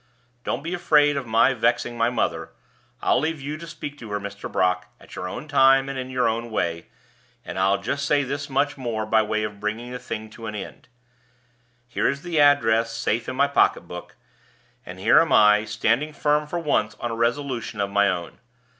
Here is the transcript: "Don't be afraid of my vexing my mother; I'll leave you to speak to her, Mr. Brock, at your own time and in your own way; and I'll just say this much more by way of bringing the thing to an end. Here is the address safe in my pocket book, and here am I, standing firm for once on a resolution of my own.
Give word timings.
"Don't 0.43 0.63
be 0.63 0.73
afraid 0.73 1.15
of 1.15 1.27
my 1.27 1.53
vexing 1.53 1.95
my 1.95 2.09
mother; 2.09 2.49
I'll 3.03 3.19
leave 3.19 3.39
you 3.39 3.55
to 3.57 3.67
speak 3.67 3.99
to 3.99 4.09
her, 4.09 4.19
Mr. 4.19 4.51
Brock, 4.51 4.87
at 4.99 5.13
your 5.15 5.27
own 5.29 5.47
time 5.47 5.87
and 5.89 5.99
in 5.99 6.09
your 6.09 6.27
own 6.27 6.49
way; 6.49 6.87
and 7.45 7.59
I'll 7.59 7.77
just 7.77 8.07
say 8.07 8.23
this 8.23 8.49
much 8.49 8.77
more 8.79 9.05
by 9.05 9.21
way 9.21 9.43
of 9.43 9.59
bringing 9.59 9.91
the 9.91 9.99
thing 9.99 10.31
to 10.31 10.47
an 10.47 10.55
end. 10.55 10.87
Here 11.87 12.09
is 12.09 12.23
the 12.23 12.39
address 12.39 12.91
safe 12.97 13.29
in 13.29 13.35
my 13.35 13.47
pocket 13.47 13.81
book, 13.81 14.15
and 14.87 14.97
here 14.97 15.19
am 15.19 15.31
I, 15.31 15.65
standing 15.65 16.13
firm 16.13 16.47
for 16.47 16.57
once 16.57 16.95
on 16.99 17.11
a 17.11 17.15
resolution 17.15 17.79
of 17.79 17.91
my 17.91 18.09
own. 18.09 18.39